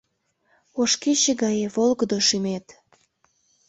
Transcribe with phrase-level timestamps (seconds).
[0.81, 2.65] Ош кече гае волгыдо шӱмет.